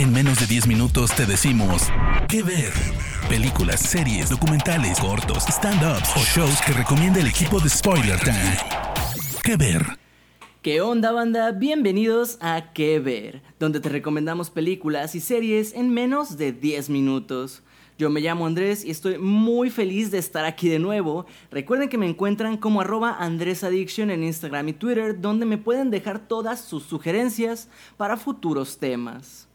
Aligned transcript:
En 0.00 0.14
menos 0.14 0.40
de 0.40 0.46
10 0.46 0.66
minutos 0.66 1.14
te 1.14 1.26
decimos 1.26 1.82
qué 2.26 2.42
ver. 2.42 2.72
Películas, 3.28 3.80
series, 3.80 4.30
documentales, 4.30 4.98
cortos, 4.98 5.44
stand-ups 5.46 6.16
o 6.16 6.20
shows 6.20 6.58
que 6.62 6.72
recomienda 6.72 7.20
el 7.20 7.26
equipo 7.26 7.60
de 7.60 7.68
Spoiler 7.68 8.18
Time. 8.18 8.56
¿Qué 9.44 9.58
ver? 9.58 9.84
¿Qué 10.62 10.80
onda 10.80 11.12
banda? 11.12 11.52
Bienvenidos 11.52 12.38
a 12.40 12.72
¿Qué 12.72 12.98
ver? 12.98 13.42
Donde 13.58 13.78
te 13.78 13.90
recomendamos 13.90 14.48
películas 14.48 15.14
y 15.14 15.20
series 15.20 15.74
en 15.74 15.92
menos 15.92 16.38
de 16.38 16.52
10 16.52 16.88
minutos. 16.88 17.62
Yo 17.98 18.08
me 18.08 18.22
llamo 18.22 18.46
Andrés 18.46 18.86
y 18.86 18.90
estoy 18.90 19.18
muy 19.18 19.68
feliz 19.68 20.10
de 20.10 20.16
estar 20.16 20.46
aquí 20.46 20.70
de 20.70 20.78
nuevo. 20.78 21.26
Recuerden 21.50 21.90
que 21.90 21.98
me 21.98 22.08
encuentran 22.08 22.56
como 22.56 22.80
arroba 22.80 23.18
en 23.20 24.24
Instagram 24.24 24.68
y 24.68 24.72
Twitter, 24.72 25.20
donde 25.20 25.44
me 25.44 25.58
pueden 25.58 25.90
dejar 25.90 26.26
todas 26.26 26.62
sus 26.62 26.84
sugerencias 26.84 27.68
para 27.98 28.16
futuros 28.16 28.78
temas. 28.78 29.49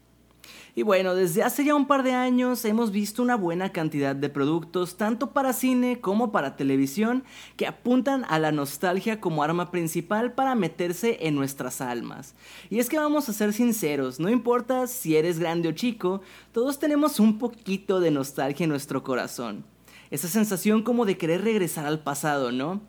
Y 0.78 0.82
bueno, 0.82 1.14
desde 1.14 1.42
hace 1.42 1.64
ya 1.64 1.74
un 1.74 1.86
par 1.86 2.02
de 2.02 2.12
años 2.12 2.66
hemos 2.66 2.90
visto 2.90 3.22
una 3.22 3.34
buena 3.34 3.72
cantidad 3.72 4.14
de 4.14 4.28
productos, 4.28 4.98
tanto 4.98 5.30
para 5.30 5.54
cine 5.54 6.02
como 6.02 6.32
para 6.32 6.54
televisión, 6.54 7.24
que 7.56 7.66
apuntan 7.66 8.26
a 8.28 8.38
la 8.38 8.52
nostalgia 8.52 9.18
como 9.18 9.42
arma 9.42 9.70
principal 9.70 10.34
para 10.34 10.54
meterse 10.54 11.16
en 11.22 11.34
nuestras 11.34 11.80
almas. 11.80 12.34
Y 12.68 12.78
es 12.78 12.90
que 12.90 12.98
vamos 12.98 13.26
a 13.30 13.32
ser 13.32 13.54
sinceros, 13.54 14.20
no 14.20 14.28
importa 14.28 14.86
si 14.86 15.16
eres 15.16 15.38
grande 15.38 15.70
o 15.70 15.72
chico, 15.72 16.20
todos 16.52 16.78
tenemos 16.78 17.20
un 17.20 17.38
poquito 17.38 17.98
de 17.98 18.10
nostalgia 18.10 18.64
en 18.64 18.70
nuestro 18.70 19.02
corazón. 19.02 19.64
Esa 20.10 20.28
sensación 20.28 20.82
como 20.82 21.06
de 21.06 21.16
querer 21.16 21.42
regresar 21.42 21.86
al 21.86 22.00
pasado, 22.00 22.52
¿no? 22.52 22.82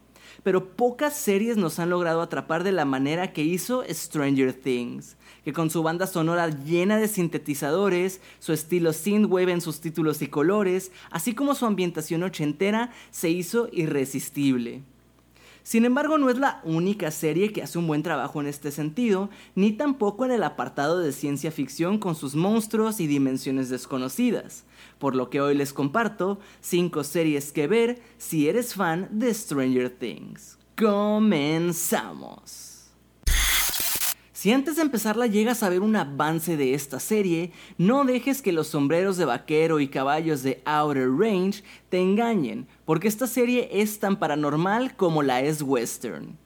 Pero 0.44 0.76
pocas 0.76 1.16
series 1.16 1.58
nos 1.58 1.80
han 1.80 1.90
logrado 1.90 2.22
atrapar 2.22 2.64
de 2.64 2.72
la 2.72 2.86
manera 2.86 3.34
que 3.34 3.44
hizo 3.44 3.84
Stranger 3.90 4.54
Things, 4.54 5.18
que 5.44 5.54
con 5.54 5.70
su 5.70 5.84
banda 5.84 6.08
sonora 6.08 6.50
llena 6.50 6.98
de 6.98 7.08
sintetizadores, 7.08 8.22
su 8.40 8.54
estilo 8.54 8.94
synthwave 8.94 9.52
en 9.52 9.62
sus 9.62 9.80
títulos 9.80 10.22
y 10.22 10.28
colores, 10.28 10.92
así 11.10 11.34
como 11.34 11.56
su 11.56 11.66
ambientación 11.66 12.24
ochentera, 12.24 12.92
se 13.12 13.30
hizo 13.30 13.70
irresistible. 13.72 14.84
Sin 15.68 15.84
embargo, 15.84 16.18
no 16.18 16.30
es 16.30 16.38
la 16.38 16.62
única 16.64 17.12
serie 17.12 17.52
que 17.52 17.62
hace 17.62 17.78
un 17.78 17.88
buen 17.88 18.02
trabajo 18.02 18.40
en 18.40 18.48
este 18.48 18.72
sentido, 18.72 19.30
ni 19.54 19.74
tampoco 19.74 20.24
en 20.24 20.32
el 20.32 20.44
apartado 20.44 21.00
de 21.00 21.12
ciencia 21.12 21.52
ficción 21.52 21.98
con 21.98 22.16
sus 22.16 22.36
monstruos 22.36 23.02
y 23.02 23.08
dimensiones 23.08 23.68
desconocidas, 23.68 24.64
por 24.98 25.14
lo 25.14 25.30
que 25.30 25.42
hoy 25.42 25.56
les 25.56 25.74
comparto 25.74 26.40
5 26.62 27.04
series 27.04 27.52
que 27.52 27.68
ver 27.68 28.02
si 28.18 28.48
eres 28.48 28.76
fan 28.76 29.10
de 29.12 29.34
Stranger 29.34 29.90
Things. 29.90 30.58
Comenzamos. 30.78 32.77
Si 34.48 34.54
antes 34.54 34.78
de 34.78 34.82
empezarla 34.82 35.28
llegas 35.28 35.62
a 35.62 35.68
ver 35.68 35.82
un 35.82 35.98
avance 35.98 36.56
de 36.56 36.74
esta 36.74 37.02
serie, 37.02 37.52
no 37.78 38.06
dejes 38.06 38.42
que 38.42 38.54
los 38.54 38.68
sombreros 38.68 39.18
de 39.18 39.26
vaquero 39.26 39.82
y 39.82 39.90
caballos 39.90 40.42
de 40.42 40.62
Outer 40.64 41.10
Range 41.10 41.66
te 41.90 42.00
engañen, 42.00 42.66
porque 42.86 43.10
esta 43.10 43.28
serie 43.28 43.68
es 43.74 44.00
tan 44.00 44.16
paranormal 44.20 44.96
como 44.96 45.22
la 45.22 45.42
es 45.42 45.62
western. 45.62 46.38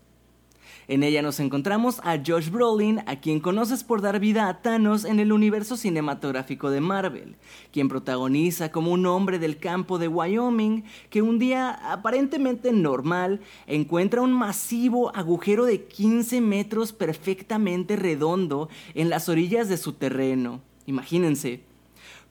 En 0.91 1.03
ella 1.03 1.21
nos 1.21 1.39
encontramos 1.39 2.01
a 2.03 2.17
Josh 2.17 2.49
Brolin, 2.49 2.99
a 3.05 3.21
quien 3.21 3.39
conoces 3.39 3.81
por 3.81 4.01
dar 4.01 4.19
vida 4.19 4.49
a 4.49 4.61
Thanos 4.61 5.05
en 5.05 5.21
el 5.21 5.31
universo 5.31 5.77
cinematográfico 5.77 6.69
de 6.69 6.81
Marvel, 6.81 7.37
quien 7.71 7.87
protagoniza 7.87 8.73
como 8.73 8.91
un 8.91 9.05
hombre 9.05 9.39
del 9.39 9.57
campo 9.57 9.99
de 9.99 10.09
Wyoming 10.09 10.83
que 11.09 11.21
un 11.21 11.39
día 11.39 11.69
aparentemente 11.93 12.73
normal 12.73 13.39
encuentra 13.67 14.19
un 14.19 14.33
masivo 14.33 15.15
agujero 15.15 15.63
de 15.63 15.85
15 15.85 16.41
metros 16.41 16.91
perfectamente 16.91 17.95
redondo 17.95 18.67
en 18.93 19.09
las 19.09 19.29
orillas 19.29 19.69
de 19.69 19.77
su 19.77 19.93
terreno. 19.93 20.59
Imagínense, 20.87 21.61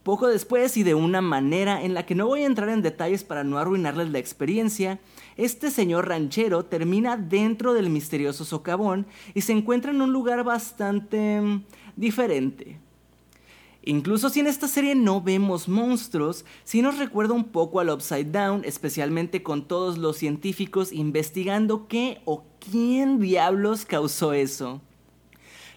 poco 0.02 0.28
después 0.28 0.76
y 0.76 0.82
de 0.82 0.94
una 0.94 1.20
manera 1.20 1.82
en 1.82 1.94
la 1.94 2.06
que 2.06 2.14
no 2.14 2.26
voy 2.26 2.42
a 2.42 2.46
entrar 2.46 2.68
en 2.68 2.82
detalles 2.82 3.24
para 3.24 3.44
no 3.44 3.58
arruinarles 3.58 4.10
la 4.10 4.18
experiencia, 4.18 4.98
este 5.36 5.70
señor 5.70 6.08
ranchero 6.08 6.64
termina 6.64 7.16
dentro 7.16 7.75
del 7.75 7.91
misterioso 7.91 8.44
socavón 8.44 9.06
y 9.34 9.42
se 9.42 9.52
encuentra 9.52 9.91
en 9.91 10.00
un 10.00 10.12
lugar 10.12 10.44
bastante 10.44 11.41
mm, 11.41 11.64
diferente. 11.97 12.78
Incluso 13.82 14.28
si 14.28 14.41
en 14.41 14.47
esta 14.47 14.69
serie 14.69 14.94
no 14.94 15.22
vemos 15.22 15.66
monstruos, 15.66 16.44
sí 16.64 16.82
nos 16.82 16.98
recuerda 16.98 17.32
un 17.32 17.44
poco 17.44 17.80
al 17.80 17.88
Upside 17.88 18.30
Down, 18.30 18.62
especialmente 18.64 19.42
con 19.42 19.66
todos 19.66 19.96
los 19.96 20.19
científicos 20.19 20.92
investigando 20.92 21.88
qué 21.88 22.20
o 22.26 22.44
quién 22.58 23.20
diablos 23.20 23.86
causó 23.86 24.34
eso. 24.34 24.82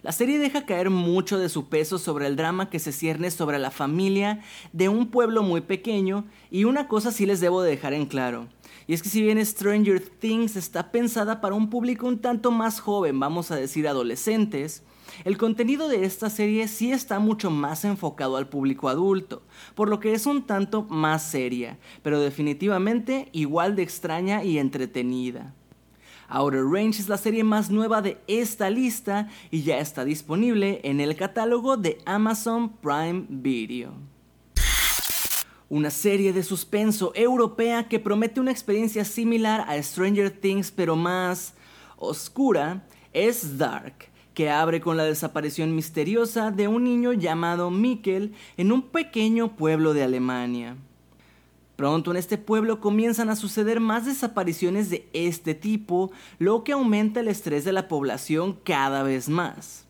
La 0.04 0.12
serie 0.12 0.38
deja 0.38 0.66
caer 0.66 0.90
mucho 0.90 1.38
de 1.38 1.48
su 1.48 1.70
peso 1.70 1.98
sobre 1.98 2.26
el 2.26 2.36
drama 2.36 2.68
que 2.68 2.78
se 2.78 2.92
cierne 2.92 3.30
sobre 3.30 3.58
la 3.58 3.70
familia 3.70 4.42
de 4.74 4.90
un 4.90 5.06
pueblo 5.06 5.42
muy 5.42 5.62
pequeño 5.62 6.26
y 6.50 6.64
una 6.64 6.88
cosa 6.88 7.10
sí 7.10 7.24
les 7.24 7.40
debo 7.40 7.62
dejar 7.62 7.94
en 7.94 8.04
claro. 8.04 8.46
Y 8.86 8.92
es 8.92 9.02
que 9.02 9.08
si 9.08 9.22
bien 9.22 9.42
Stranger 9.42 10.00
Things 10.00 10.56
está 10.56 10.92
pensada 10.92 11.40
para 11.40 11.54
un 11.54 11.70
público 11.70 12.06
un 12.06 12.18
tanto 12.18 12.50
más 12.50 12.80
joven, 12.80 13.18
vamos 13.18 13.50
a 13.50 13.56
decir 13.56 13.88
adolescentes, 13.88 14.82
el 15.24 15.38
contenido 15.38 15.88
de 15.88 16.04
esta 16.04 16.28
serie 16.28 16.68
sí 16.68 16.92
está 16.92 17.18
mucho 17.18 17.50
más 17.50 17.86
enfocado 17.86 18.36
al 18.36 18.50
público 18.50 18.90
adulto, 18.90 19.40
por 19.74 19.88
lo 19.88 20.00
que 20.00 20.12
es 20.12 20.26
un 20.26 20.42
tanto 20.42 20.82
más 20.82 21.22
seria, 21.22 21.78
pero 22.02 22.20
definitivamente 22.20 23.30
igual 23.32 23.74
de 23.74 23.84
extraña 23.84 24.44
y 24.44 24.58
entretenida. 24.58 25.54
Outer 26.34 26.64
Range 26.64 27.00
es 27.00 27.08
la 27.08 27.16
serie 27.16 27.44
más 27.44 27.70
nueva 27.70 28.02
de 28.02 28.18
esta 28.26 28.68
lista 28.68 29.28
y 29.52 29.62
ya 29.62 29.78
está 29.78 30.04
disponible 30.04 30.80
en 30.82 31.00
el 31.00 31.14
catálogo 31.14 31.76
de 31.76 31.98
Amazon 32.06 32.70
Prime 32.78 33.26
Video. 33.28 33.92
Una 35.68 35.90
serie 35.90 36.32
de 36.32 36.42
suspenso 36.42 37.12
europea 37.14 37.86
que 37.86 38.00
promete 38.00 38.40
una 38.40 38.50
experiencia 38.50 39.04
similar 39.04 39.64
a 39.68 39.80
Stranger 39.80 40.28
Things 40.28 40.72
pero 40.72 40.96
más 40.96 41.54
oscura 41.96 42.84
es 43.12 43.56
Dark, 43.56 44.10
que 44.34 44.50
abre 44.50 44.80
con 44.80 44.96
la 44.96 45.04
desaparición 45.04 45.76
misteriosa 45.76 46.50
de 46.50 46.66
un 46.66 46.82
niño 46.82 47.12
llamado 47.12 47.70
Mikkel 47.70 48.34
en 48.56 48.72
un 48.72 48.82
pequeño 48.82 49.54
pueblo 49.54 49.94
de 49.94 50.02
Alemania. 50.02 50.76
Pronto 51.76 52.12
en 52.12 52.16
este 52.16 52.38
pueblo 52.38 52.80
comienzan 52.80 53.30
a 53.30 53.36
suceder 53.36 53.80
más 53.80 54.06
desapariciones 54.06 54.90
de 54.90 55.08
este 55.12 55.54
tipo, 55.54 56.12
lo 56.38 56.62
que 56.62 56.72
aumenta 56.72 57.20
el 57.20 57.28
estrés 57.28 57.64
de 57.64 57.72
la 57.72 57.88
población 57.88 58.58
cada 58.62 59.02
vez 59.02 59.28
más. 59.28 59.84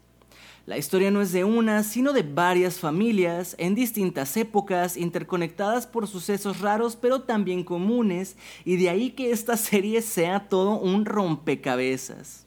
La 0.67 0.79
historia 0.79 1.11
no 1.11 1.21
es 1.21 1.31
de 1.33 1.45
una, 1.45 1.83
sino 1.83 2.15
de 2.15 2.23
varias 2.23 2.79
familias 2.79 3.55
en 3.59 3.75
distintas 3.75 4.35
épocas, 4.39 4.97
interconectadas 4.97 5.87
por 5.87 6.09
sucesos 6.09 6.61
raros 6.61 6.97
pero 6.97 7.21
también 7.21 7.65
comunes, 7.65 8.37
y 8.65 8.77
de 8.77 8.89
ahí 8.89 9.11
que 9.11 9.31
esta 9.31 9.59
serie 9.59 10.01
sea 10.01 10.49
todo 10.49 10.81
un 10.81 11.05
rompecabezas. 11.05 12.47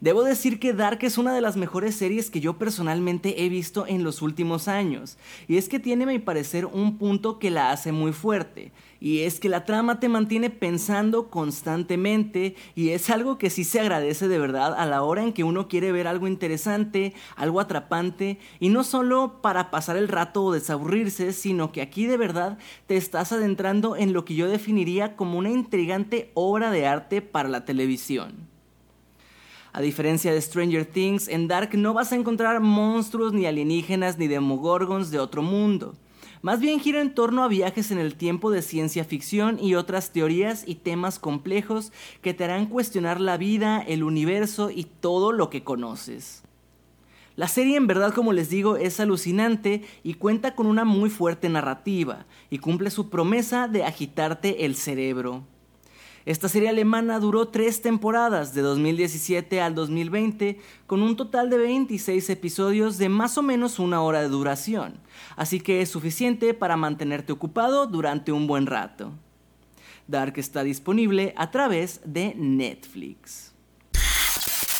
Debo 0.00 0.22
decir 0.22 0.60
que 0.60 0.74
Dark 0.74 1.00
es 1.02 1.18
una 1.18 1.34
de 1.34 1.40
las 1.40 1.56
mejores 1.56 1.96
series 1.96 2.30
que 2.30 2.38
yo 2.38 2.56
personalmente 2.56 3.44
he 3.44 3.48
visto 3.48 3.84
en 3.84 4.04
los 4.04 4.22
últimos 4.22 4.68
años, 4.68 5.18
y 5.48 5.56
es 5.56 5.68
que 5.68 5.80
tiene 5.80 6.04
a 6.04 6.06
mi 6.06 6.20
parecer 6.20 6.66
un 6.66 6.98
punto 6.98 7.40
que 7.40 7.50
la 7.50 7.72
hace 7.72 7.90
muy 7.90 8.12
fuerte, 8.12 8.70
y 9.00 9.22
es 9.22 9.40
que 9.40 9.48
la 9.48 9.64
trama 9.64 9.98
te 9.98 10.08
mantiene 10.08 10.50
pensando 10.50 11.30
constantemente, 11.30 12.54
y 12.76 12.90
es 12.90 13.10
algo 13.10 13.38
que 13.38 13.50
sí 13.50 13.64
se 13.64 13.80
agradece 13.80 14.28
de 14.28 14.38
verdad 14.38 14.72
a 14.78 14.86
la 14.86 15.02
hora 15.02 15.24
en 15.24 15.32
que 15.32 15.42
uno 15.42 15.66
quiere 15.66 15.90
ver 15.90 16.06
algo 16.06 16.28
interesante, 16.28 17.12
algo 17.34 17.58
atrapante, 17.58 18.38
y 18.60 18.68
no 18.68 18.84
solo 18.84 19.42
para 19.42 19.72
pasar 19.72 19.96
el 19.96 20.06
rato 20.06 20.44
o 20.44 20.52
desaburrirse, 20.52 21.32
sino 21.32 21.72
que 21.72 21.82
aquí 21.82 22.06
de 22.06 22.16
verdad 22.16 22.58
te 22.86 22.96
estás 22.96 23.32
adentrando 23.32 23.96
en 23.96 24.12
lo 24.12 24.24
que 24.24 24.36
yo 24.36 24.46
definiría 24.46 25.16
como 25.16 25.38
una 25.38 25.50
intrigante 25.50 26.30
obra 26.34 26.70
de 26.70 26.86
arte 26.86 27.20
para 27.20 27.48
la 27.48 27.64
televisión. 27.64 28.47
A 29.78 29.80
diferencia 29.80 30.32
de 30.32 30.42
Stranger 30.42 30.84
Things, 30.84 31.28
en 31.28 31.46
Dark 31.46 31.70
no 31.78 31.94
vas 31.94 32.10
a 32.10 32.16
encontrar 32.16 32.58
monstruos 32.58 33.32
ni 33.32 33.46
alienígenas 33.46 34.18
ni 34.18 34.26
demogorgons 34.26 35.12
de 35.12 35.20
otro 35.20 35.40
mundo. 35.40 35.94
Más 36.42 36.58
bien 36.58 36.80
gira 36.80 37.00
en 37.00 37.14
torno 37.14 37.44
a 37.44 37.48
viajes 37.48 37.92
en 37.92 37.98
el 37.98 38.16
tiempo 38.16 38.50
de 38.50 38.62
ciencia 38.62 39.04
ficción 39.04 39.56
y 39.60 39.76
otras 39.76 40.10
teorías 40.10 40.64
y 40.66 40.74
temas 40.74 41.20
complejos 41.20 41.92
que 42.22 42.34
te 42.34 42.42
harán 42.42 42.66
cuestionar 42.66 43.20
la 43.20 43.36
vida, 43.36 43.80
el 43.86 44.02
universo 44.02 44.72
y 44.72 44.82
todo 44.82 45.30
lo 45.30 45.48
que 45.48 45.62
conoces. 45.62 46.42
La 47.36 47.46
serie 47.46 47.76
en 47.76 47.86
verdad, 47.86 48.12
como 48.12 48.32
les 48.32 48.50
digo, 48.50 48.78
es 48.78 48.98
alucinante 48.98 49.84
y 50.02 50.14
cuenta 50.14 50.56
con 50.56 50.66
una 50.66 50.84
muy 50.84 51.08
fuerte 51.08 51.48
narrativa 51.48 52.26
y 52.50 52.58
cumple 52.58 52.90
su 52.90 53.10
promesa 53.10 53.68
de 53.68 53.84
agitarte 53.84 54.64
el 54.64 54.74
cerebro. 54.74 55.44
Esta 56.28 56.50
serie 56.50 56.68
alemana 56.68 57.20
duró 57.20 57.48
tres 57.48 57.80
temporadas, 57.80 58.52
de 58.52 58.60
2017 58.60 59.62
al 59.62 59.74
2020, 59.74 60.58
con 60.86 61.00
un 61.00 61.16
total 61.16 61.48
de 61.48 61.56
26 61.56 62.28
episodios 62.28 62.98
de 62.98 63.08
más 63.08 63.38
o 63.38 63.42
menos 63.42 63.78
una 63.78 64.02
hora 64.02 64.20
de 64.20 64.28
duración, 64.28 65.00
así 65.36 65.58
que 65.58 65.80
es 65.80 65.88
suficiente 65.88 66.52
para 66.52 66.76
mantenerte 66.76 67.32
ocupado 67.32 67.86
durante 67.86 68.30
un 68.30 68.46
buen 68.46 68.66
rato. 68.66 69.10
Dark 70.06 70.34
está 70.36 70.64
disponible 70.64 71.32
a 71.34 71.50
través 71.50 72.02
de 72.04 72.34
Netflix. 72.34 73.54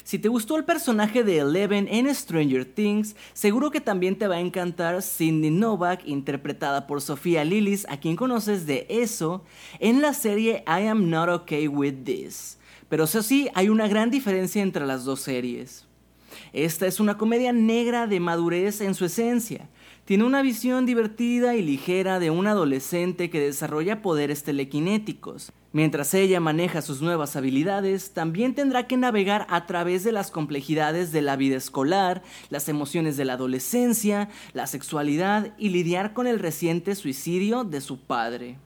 Si 0.09 0.19
te 0.19 0.31
gustó 0.31 0.57
el 0.57 0.65
personaje 0.65 1.23
de 1.23 1.41
Eleven 1.41 1.87
en 1.87 2.15
Stranger 2.15 2.65
Things, 2.65 3.15
seguro 3.35 3.71
que 3.71 3.83
también 3.83 4.17
te 4.17 4.27
va 4.27 4.37
a 4.37 4.41
encantar 4.41 5.03
Cindy 5.03 5.51
Novak, 5.51 6.01
interpretada 6.07 6.87
por 6.87 7.03
Sofía 7.03 7.45
Lillis, 7.45 7.85
a 7.91 8.01
quien 8.01 8.17
conoces 8.17 8.65
de 8.65 8.87
eso, 8.89 9.45
en 9.81 10.01
la 10.01 10.15
serie 10.15 10.65
I 10.67 10.87
Am 10.87 11.11
Not 11.11 11.29
Okay 11.29 11.69
With 11.69 12.05
This. 12.05 12.57
Pero 12.89 13.05
eso 13.05 13.23
sí, 13.23 13.51
hay 13.53 13.69
una 13.69 13.87
gran 13.87 14.09
diferencia 14.09 14.63
entre 14.63 14.87
las 14.87 15.05
dos 15.05 15.21
series. 15.21 15.85
Esta 16.55 16.87
es 16.87 17.01
una 17.01 17.19
comedia 17.19 17.53
negra 17.53 18.07
de 18.07 18.19
madurez 18.19 18.81
en 18.81 18.95
su 18.95 19.05
esencia, 19.05 19.69
tiene 20.09 20.25
una 20.25 20.41
visión 20.41 20.87
divertida 20.87 21.55
y 21.55 21.61
ligera 21.61 22.19
de 22.19 22.31
un 22.31 22.47
adolescente 22.47 23.29
que 23.29 23.41
desarrolla 23.41 24.01
poderes 24.01 24.43
telequinéticos. 24.43 25.53
Mientras 25.73 26.15
ella 26.15 26.41
maneja 26.41 26.81
sus 26.81 27.03
nuevas 27.03 27.37
habilidades, 27.37 28.15
también 28.15 28.55
tendrá 28.55 28.87
que 28.87 28.97
navegar 28.97 29.47
a 29.51 29.67
través 29.67 30.05
de 30.05 30.13
las 30.13 30.31
complejidades 30.31 31.13
de 31.13 31.21
la 31.21 31.37
vida 31.37 31.59
escolar, 31.59 32.23
las 32.49 32.71
emociones 32.71 33.19
de 33.19 33.27
la 33.27 33.35
adolescencia, 33.35 34.31
la 34.55 34.67
sexualidad 34.67 35.53
y 35.59 35.69
lidiar 35.69 36.15
con 36.15 36.27
el 36.27 36.39
reciente 36.39 36.95
suicidio 36.95 37.65
de 37.65 37.83
su 37.83 38.01
padre. 38.01 38.57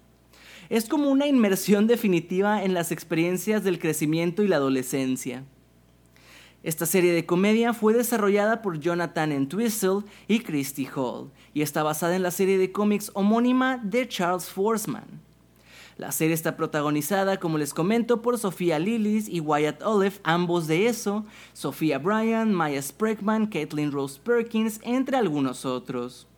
Es 0.69 0.89
como 0.89 1.11
una 1.11 1.27
inmersión 1.27 1.89
definitiva 1.89 2.63
en 2.63 2.73
las 2.73 2.93
experiencias 2.93 3.65
del 3.65 3.81
crecimiento 3.81 4.45
y 4.45 4.47
la 4.47 4.59
adolescencia. 4.59 5.43
Esta 6.63 6.87
serie 6.87 7.13
de 7.13 7.27
comedia 7.27 7.75
fue 7.75 7.93
desarrollada 7.93 8.63
por 8.63 8.79
Jonathan 8.79 9.33
Entwistle 9.33 10.03
y 10.29 10.41
Christy 10.41 10.87
Hall 10.95 11.31
y 11.53 11.63
está 11.63 11.83
basada 11.83 12.15
en 12.15 12.23
la 12.23 12.31
serie 12.31 12.57
de 12.57 12.71
cómics 12.71 13.11
homónima 13.15 13.79
de 13.83 14.07
Charles 14.07 14.49
Forsman. 14.49 15.21
La 15.97 16.13
serie 16.13 16.35
está 16.35 16.57
protagonizada, 16.57 17.39
como 17.39 17.59
les 17.59 17.75
comento, 17.75 18.23
por 18.23 18.39
Sofía 18.39 18.79
Lillis 18.79 19.29
y 19.29 19.41
Wyatt 19.41 19.83
Olive, 19.83 20.21
ambos 20.23 20.69
de 20.69 20.87
eso, 20.87 21.27
Sofía 21.53 21.99
Bryan, 21.99 22.55
Maya 22.55 22.81
Spreckman, 22.81 23.47
Caitlin 23.47 23.91
Rose 23.91 24.21
Perkins, 24.23 24.81
entre 24.85 25.17
algunos 25.17 25.65
otros. 25.65 26.29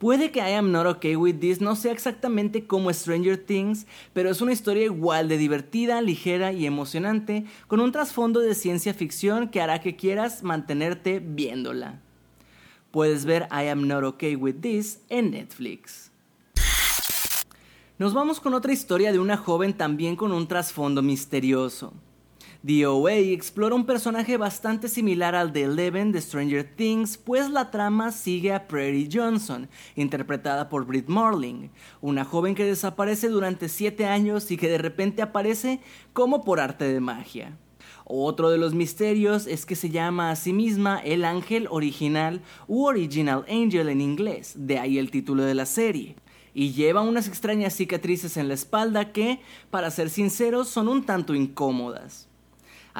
Puede 0.00 0.30
que 0.30 0.38
I 0.38 0.54
Am 0.54 0.72
Not 0.72 0.86
Okay 0.86 1.14
With 1.14 1.40
This 1.40 1.60
no 1.60 1.76
sea 1.76 1.92
exactamente 1.92 2.66
como 2.66 2.90
Stranger 2.90 3.36
Things, 3.36 3.86
pero 4.14 4.30
es 4.30 4.40
una 4.40 4.54
historia 4.54 4.84
igual 4.84 5.28
de 5.28 5.36
divertida, 5.36 6.00
ligera 6.00 6.54
y 6.54 6.64
emocionante, 6.64 7.44
con 7.66 7.80
un 7.80 7.92
trasfondo 7.92 8.40
de 8.40 8.54
ciencia 8.54 8.94
ficción 8.94 9.50
que 9.50 9.60
hará 9.60 9.82
que 9.82 9.96
quieras 9.96 10.42
mantenerte 10.42 11.20
viéndola. 11.20 12.00
Puedes 12.90 13.26
ver 13.26 13.46
I 13.52 13.68
Am 13.68 13.86
Not 13.86 14.04
Okay 14.04 14.36
With 14.36 14.62
This 14.62 15.00
en 15.10 15.32
Netflix. 15.32 16.10
Nos 17.98 18.14
vamos 18.14 18.40
con 18.40 18.54
otra 18.54 18.72
historia 18.72 19.12
de 19.12 19.18
una 19.18 19.36
joven 19.36 19.74
también 19.74 20.16
con 20.16 20.32
un 20.32 20.48
trasfondo 20.48 21.02
misterioso. 21.02 21.92
DOA 22.62 23.14
explora 23.14 23.74
un 23.74 23.86
personaje 23.86 24.36
bastante 24.36 24.88
similar 24.88 25.34
al 25.34 25.50
de 25.50 25.62
Eleven 25.62 26.12
de 26.12 26.20
Stranger 26.20 26.62
Things, 26.62 27.16
pues 27.16 27.48
la 27.48 27.70
trama 27.70 28.12
sigue 28.12 28.52
a 28.52 28.68
Prairie 28.68 29.08
Johnson, 29.10 29.66
interpretada 29.96 30.68
por 30.68 30.84
Britt 30.84 31.08
Marling, 31.08 31.70
una 32.02 32.26
joven 32.26 32.54
que 32.54 32.66
desaparece 32.66 33.30
durante 33.30 33.70
7 33.70 34.04
años 34.04 34.50
y 34.50 34.58
que 34.58 34.68
de 34.68 34.76
repente 34.76 35.22
aparece 35.22 35.80
como 36.12 36.44
por 36.44 36.60
arte 36.60 36.84
de 36.84 37.00
magia. 37.00 37.56
Otro 38.04 38.50
de 38.50 38.58
los 38.58 38.74
misterios 38.74 39.46
es 39.46 39.64
que 39.64 39.74
se 39.74 39.88
llama 39.88 40.30
a 40.30 40.36
sí 40.36 40.52
misma 40.52 40.98
el 40.98 41.24
ángel 41.24 41.66
original 41.70 42.42
u 42.68 42.84
Original 42.84 43.46
Angel 43.48 43.88
en 43.88 44.02
inglés, 44.02 44.52
de 44.54 44.78
ahí 44.78 44.98
el 44.98 45.10
título 45.10 45.44
de 45.44 45.54
la 45.54 45.64
serie. 45.64 46.16
Y 46.52 46.72
lleva 46.72 47.00
unas 47.00 47.26
extrañas 47.26 47.74
cicatrices 47.74 48.36
en 48.36 48.48
la 48.48 48.54
espalda 48.54 49.12
que, 49.12 49.40
para 49.70 49.90
ser 49.90 50.10
sinceros, 50.10 50.68
son 50.68 50.88
un 50.88 51.06
tanto 51.06 51.34
incómodas. 51.34 52.29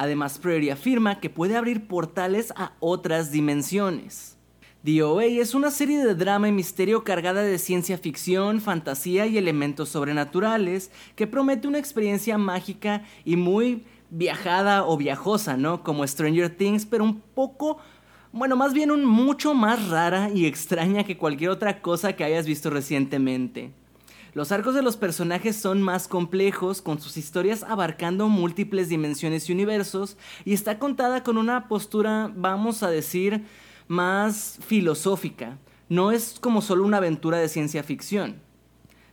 Además, 0.01 0.39
Prairie 0.39 0.71
afirma 0.71 1.19
que 1.19 1.29
puede 1.29 1.55
abrir 1.55 1.85
portales 1.85 2.51
a 2.55 2.71
otras 2.79 3.31
dimensiones. 3.31 4.35
DOA 4.81 5.25
es 5.25 5.53
una 5.53 5.69
serie 5.69 6.03
de 6.03 6.15
drama 6.15 6.47
y 6.47 6.51
misterio 6.51 7.03
cargada 7.03 7.43
de 7.43 7.59
ciencia 7.59 7.99
ficción, 7.99 8.61
fantasía 8.61 9.27
y 9.27 9.37
elementos 9.37 9.89
sobrenaturales 9.89 10.89
que 11.15 11.27
promete 11.27 11.67
una 11.67 11.77
experiencia 11.77 12.39
mágica 12.39 13.03
y 13.25 13.35
muy 13.35 13.83
viajada 14.09 14.87
o 14.87 14.97
viajosa, 14.97 15.55
¿no? 15.55 15.83
Como 15.83 16.07
Stranger 16.07 16.49
Things, 16.49 16.87
pero 16.87 17.03
un 17.03 17.21
poco, 17.21 17.77
bueno, 18.31 18.55
más 18.55 18.73
bien 18.73 18.89
un 18.89 19.05
mucho 19.05 19.53
más 19.53 19.87
rara 19.89 20.31
y 20.33 20.47
extraña 20.47 21.03
que 21.03 21.17
cualquier 21.17 21.51
otra 21.51 21.79
cosa 21.79 22.13
que 22.13 22.23
hayas 22.23 22.47
visto 22.47 22.71
recientemente. 22.71 23.71
Los 24.33 24.53
arcos 24.53 24.73
de 24.75 24.81
los 24.81 24.95
personajes 24.95 25.57
son 25.57 25.81
más 25.81 26.07
complejos, 26.07 26.81
con 26.81 27.01
sus 27.01 27.17
historias 27.17 27.63
abarcando 27.63 28.29
múltiples 28.29 28.87
dimensiones 28.87 29.49
y 29.49 29.51
universos, 29.51 30.15
y 30.45 30.53
está 30.53 30.79
contada 30.79 31.21
con 31.21 31.37
una 31.37 31.67
postura, 31.67 32.31
vamos 32.33 32.81
a 32.81 32.89
decir, 32.89 33.43
más 33.89 34.57
filosófica. 34.65 35.57
No 35.89 36.13
es 36.13 36.39
como 36.39 36.61
solo 36.61 36.85
una 36.85 36.97
aventura 36.97 37.39
de 37.39 37.49
ciencia 37.49 37.83
ficción. 37.83 38.37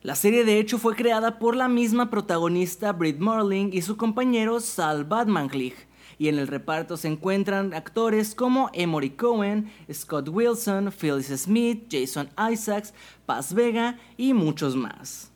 La 0.02 0.14
serie 0.14 0.44
de 0.44 0.60
hecho 0.60 0.78
fue 0.78 0.94
creada 0.94 1.40
por 1.40 1.56
la 1.56 1.66
misma 1.66 2.10
protagonista 2.10 2.92
Britt 2.92 3.18
Marling 3.18 3.70
y 3.72 3.82
su 3.82 3.96
compañero 3.96 4.60
Sal 4.60 5.04
Badmanklich, 5.04 5.87
y 6.18 6.28
en 6.28 6.38
el 6.38 6.48
reparto 6.48 6.96
se 6.96 7.08
encuentran 7.08 7.74
actores 7.74 8.34
como 8.34 8.70
Emory 8.72 9.10
Cohen, 9.10 9.70
Scott 9.92 10.28
Wilson, 10.28 10.90
Phyllis 10.92 11.28
Smith, 11.28 11.86
Jason 11.90 12.28
Isaacs, 12.50 12.94
Paz 13.26 13.52
Vega 13.52 13.98
y 14.16 14.32
muchos 14.32 14.76
más. 14.76 15.30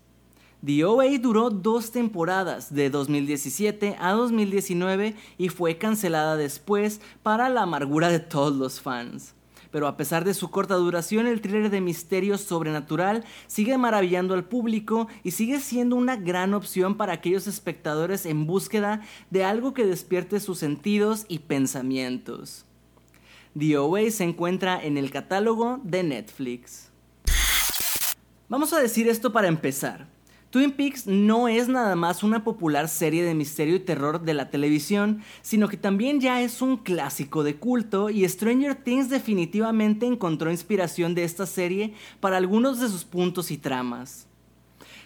The 0.64 0.84
OA 0.84 1.18
duró 1.18 1.50
dos 1.50 1.90
temporadas, 1.90 2.72
de 2.72 2.88
2017 2.88 3.96
a 3.98 4.12
2019, 4.12 5.16
y 5.36 5.48
fue 5.48 5.76
cancelada 5.76 6.36
después 6.36 7.00
para 7.24 7.48
la 7.48 7.62
amargura 7.62 8.10
de 8.10 8.20
todos 8.20 8.54
los 8.54 8.80
fans 8.80 9.34
pero 9.72 9.88
a 9.88 9.96
pesar 9.96 10.24
de 10.24 10.34
su 10.34 10.50
corta 10.50 10.76
duración, 10.76 11.26
el 11.26 11.40
thriller 11.40 11.70
de 11.70 11.80
misterio 11.80 12.38
sobrenatural 12.38 13.24
sigue 13.48 13.76
maravillando 13.78 14.34
al 14.34 14.44
público 14.44 15.08
y 15.24 15.32
sigue 15.32 15.58
siendo 15.58 15.96
una 15.96 16.14
gran 16.16 16.54
opción 16.54 16.96
para 16.96 17.14
aquellos 17.14 17.48
espectadores 17.48 18.26
en 18.26 18.46
búsqueda 18.46 19.00
de 19.30 19.44
algo 19.44 19.74
que 19.74 19.86
despierte 19.86 20.38
sus 20.38 20.58
sentidos 20.58 21.24
y 21.26 21.40
pensamientos. 21.40 22.66
The 23.58 23.78
OA 23.78 24.10
se 24.10 24.24
encuentra 24.24 24.82
en 24.82 24.96
el 24.96 25.10
catálogo 25.10 25.80
de 25.82 26.02
Netflix. 26.02 26.90
Vamos 28.48 28.72
a 28.74 28.80
decir 28.80 29.08
esto 29.08 29.32
para 29.32 29.48
empezar. 29.48 30.06
Twin 30.52 30.72
Peaks 30.72 31.06
no 31.06 31.48
es 31.48 31.66
nada 31.68 31.96
más 31.96 32.22
una 32.22 32.44
popular 32.44 32.90
serie 32.90 33.24
de 33.24 33.34
misterio 33.34 33.74
y 33.74 33.80
terror 33.80 34.20
de 34.20 34.34
la 34.34 34.50
televisión, 34.50 35.22
sino 35.40 35.66
que 35.66 35.78
también 35.78 36.20
ya 36.20 36.42
es 36.42 36.60
un 36.60 36.76
clásico 36.76 37.42
de 37.42 37.56
culto 37.56 38.10
y 38.10 38.28
Stranger 38.28 38.74
Things 38.74 39.08
definitivamente 39.08 40.04
encontró 40.04 40.50
inspiración 40.50 41.14
de 41.14 41.24
esta 41.24 41.46
serie 41.46 41.94
para 42.20 42.36
algunos 42.36 42.80
de 42.80 42.88
sus 42.88 43.06
puntos 43.06 43.50
y 43.50 43.56
tramas. 43.56 44.26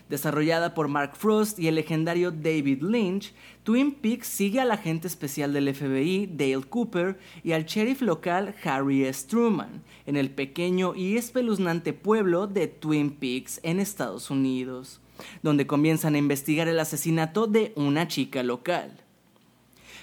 Desarrollada 0.09 0.75
por 0.75 0.89
Mark 0.89 1.13
Frost 1.15 1.61
y 1.61 1.69
el 1.69 1.77
legendario 1.77 2.33
David 2.33 2.83
Lynch, 2.83 3.33
Twin 3.63 3.93
Peaks 3.93 4.27
sigue 4.27 4.59
al 4.59 4.73
agente 4.73 5.07
especial 5.07 5.53
del 5.53 5.73
FBI, 5.73 6.27
Dale 6.27 6.65
Cooper, 6.69 7.21
y 7.45 7.53
al 7.53 7.67
sheriff 7.67 8.03
local 8.03 8.53
Harry 8.65 9.05
S. 9.05 9.29
Truman, 9.29 9.85
en 10.07 10.17
el 10.17 10.29
pequeño 10.29 10.97
y 10.97 11.17
espeluznante 11.17 11.93
pueblo 11.93 12.49
de 12.49 12.67
Twin 12.67 13.13
Peaks 13.13 13.61
en 13.63 13.79
Estados 13.79 14.29
Unidos 14.29 15.01
donde 15.43 15.67
comienzan 15.67 16.15
a 16.15 16.19
investigar 16.19 16.69
el 16.69 16.79
asesinato 16.79 17.47
de 17.47 17.73
una 17.77 18.09
chica 18.09 18.43
local. 18.43 18.91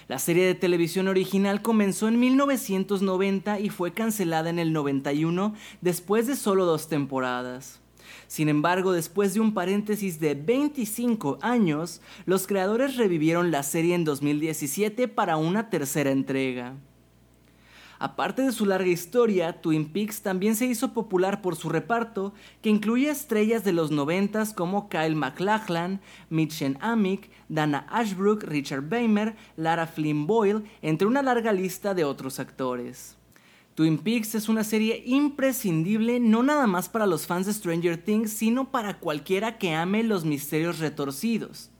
La 0.06 0.18
serie 0.18 0.44
de 0.44 0.54
televisión 0.54 1.08
original 1.08 1.62
comenzó 1.62 2.08
en 2.08 2.20
1990 2.20 3.60
y 3.60 3.70
fue 3.70 3.92
cancelada 3.92 4.50
en 4.50 4.58
el 4.58 4.72
91 4.72 5.54
después 5.80 6.26
de 6.26 6.36
solo 6.36 6.66
dos 6.66 6.88
temporadas. 6.88 7.80
Sin 8.26 8.48
embargo, 8.48 8.92
después 8.92 9.34
de 9.34 9.40
un 9.40 9.54
paréntesis 9.54 10.20
de 10.20 10.34
25 10.34 11.38
años, 11.40 12.00
los 12.26 12.46
creadores 12.46 12.96
revivieron 12.96 13.50
la 13.50 13.62
serie 13.62 13.94
en 13.94 14.04
2017 14.04 15.08
para 15.08 15.36
una 15.36 15.70
tercera 15.70 16.10
entrega. 16.10 16.74
Aparte 18.04 18.42
de 18.42 18.52
su 18.52 18.66
larga 18.66 18.90
historia, 18.90 19.62
Twin 19.62 19.90
Peaks 19.90 20.20
también 20.20 20.56
se 20.56 20.66
hizo 20.66 20.92
popular 20.92 21.40
por 21.40 21.56
su 21.56 21.70
reparto, 21.70 22.34
que 22.60 22.68
incluye 22.68 23.08
estrellas 23.08 23.64
de 23.64 23.72
los 23.72 23.90
noventas 23.90 24.52
como 24.52 24.90
Kyle 24.90 25.16
MacLachlan, 25.16 26.02
Mitchen 26.28 26.76
Amick, 26.82 27.30
Dana 27.48 27.86
Ashbrook, 27.88 28.42
Richard 28.42 28.84
Weimer, 28.90 29.36
Lara 29.56 29.86
Flynn 29.86 30.26
Boyle, 30.26 30.64
entre 30.82 31.08
una 31.08 31.22
larga 31.22 31.54
lista 31.54 31.94
de 31.94 32.04
otros 32.04 32.40
actores. 32.40 33.16
Twin 33.74 33.96
Peaks 33.96 34.34
es 34.34 34.50
una 34.50 34.64
serie 34.64 35.02
imprescindible 35.06 36.20
no 36.20 36.42
nada 36.42 36.66
más 36.66 36.90
para 36.90 37.06
los 37.06 37.26
fans 37.26 37.46
de 37.46 37.54
Stranger 37.54 37.96
Things, 37.96 38.30
sino 38.34 38.70
para 38.70 38.98
cualquiera 39.00 39.56
que 39.56 39.74
ame 39.74 40.02
los 40.02 40.26
misterios 40.26 40.78
retorcidos. 40.78 41.70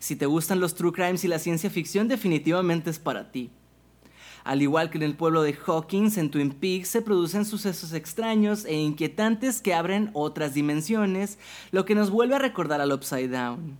Si 0.00 0.16
te 0.16 0.26
gustan 0.26 0.58
los 0.58 0.74
true 0.74 0.90
crimes 0.90 1.22
y 1.22 1.28
la 1.28 1.38
ciencia 1.38 1.70
ficción, 1.70 2.08
definitivamente 2.08 2.90
es 2.90 2.98
para 2.98 3.30
ti. 3.30 3.52
Al 4.48 4.62
igual 4.62 4.88
que 4.88 4.96
en 4.96 5.02
el 5.02 5.14
pueblo 5.14 5.42
de 5.42 5.54
Hawkins, 5.66 6.16
en 6.16 6.30
Twin 6.30 6.52
Peaks 6.52 6.88
se 6.88 7.02
producen 7.02 7.44
sucesos 7.44 7.92
extraños 7.92 8.64
e 8.64 8.76
inquietantes 8.76 9.60
que 9.60 9.74
abren 9.74 10.08
otras 10.14 10.54
dimensiones, 10.54 11.38
lo 11.70 11.84
que 11.84 11.94
nos 11.94 12.08
vuelve 12.08 12.34
a 12.34 12.38
recordar 12.38 12.80
al 12.80 12.90
Upside 12.90 13.28
Down. 13.28 13.76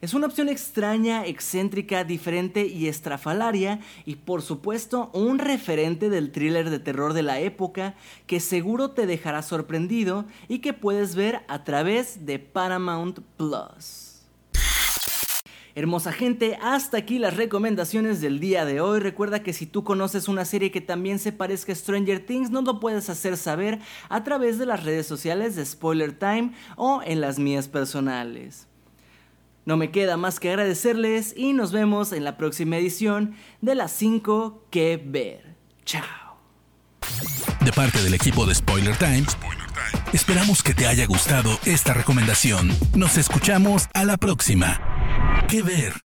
Es 0.00 0.14
una 0.14 0.28
opción 0.28 0.48
extraña, 0.48 1.26
excéntrica, 1.26 2.04
diferente 2.04 2.64
y 2.64 2.86
estrafalaria 2.86 3.80
y 4.06 4.14
por 4.14 4.42
supuesto 4.42 5.10
un 5.14 5.40
referente 5.40 6.08
del 6.08 6.30
thriller 6.30 6.70
de 6.70 6.78
terror 6.78 7.12
de 7.12 7.24
la 7.24 7.40
época 7.40 7.96
que 8.28 8.38
seguro 8.38 8.92
te 8.92 9.08
dejará 9.08 9.42
sorprendido 9.42 10.26
y 10.46 10.60
que 10.60 10.74
puedes 10.74 11.16
ver 11.16 11.40
a 11.48 11.64
través 11.64 12.24
de 12.24 12.38
Paramount 12.38 13.18
Plus. 13.36 14.03
Hermosa 15.76 16.12
gente, 16.12 16.56
hasta 16.62 16.98
aquí 16.98 17.18
las 17.18 17.36
recomendaciones 17.36 18.20
del 18.20 18.38
día 18.38 18.64
de 18.64 18.80
hoy. 18.80 19.00
Recuerda 19.00 19.42
que 19.42 19.52
si 19.52 19.66
tú 19.66 19.82
conoces 19.82 20.28
una 20.28 20.44
serie 20.44 20.70
que 20.70 20.80
también 20.80 21.18
se 21.18 21.32
parezca 21.32 21.72
a 21.72 21.74
Stranger 21.74 22.24
Things, 22.24 22.50
no 22.50 22.62
lo 22.62 22.78
puedes 22.78 23.10
hacer 23.10 23.36
saber 23.36 23.80
a 24.08 24.22
través 24.22 24.58
de 24.58 24.66
las 24.66 24.84
redes 24.84 25.06
sociales 25.06 25.56
de 25.56 25.66
Spoiler 25.66 26.16
Time 26.16 26.52
o 26.76 27.02
en 27.04 27.20
las 27.20 27.40
mías 27.40 27.66
personales. 27.66 28.68
No 29.66 29.76
me 29.76 29.90
queda 29.90 30.16
más 30.16 30.38
que 30.38 30.50
agradecerles 30.50 31.34
y 31.36 31.54
nos 31.54 31.72
vemos 31.72 32.12
en 32.12 32.22
la 32.22 32.36
próxima 32.36 32.76
edición 32.76 33.34
de 33.60 33.74
las 33.74 33.90
5 33.92 34.66
que 34.70 35.02
ver. 35.04 35.56
Chao. 35.84 36.04
De 37.64 37.72
parte 37.72 38.00
del 38.00 38.14
equipo 38.14 38.46
de 38.46 38.54
Spoiler 38.54 38.96
Time, 38.96 39.24
esperamos 40.12 40.62
que 40.62 40.74
te 40.74 40.86
haya 40.86 41.06
gustado 41.06 41.58
esta 41.64 41.94
recomendación. 41.94 42.70
Nos 42.94 43.16
escuchamos 43.16 43.88
a 43.92 44.04
la 44.04 44.18
próxima. 44.18 44.93
¿Qué 45.48 45.62
ver? 45.62 46.03